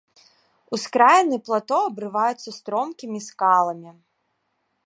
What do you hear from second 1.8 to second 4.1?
абрываюцца стромкімі скаламі.